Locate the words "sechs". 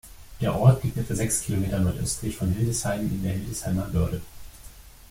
1.13-1.43